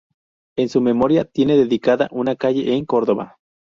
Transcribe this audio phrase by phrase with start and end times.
[0.57, 3.37] En su memoria tiene dedicada una calle en Córdoba.